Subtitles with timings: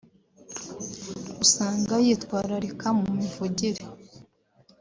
[1.43, 3.83] usanga yitwararika mu mivugire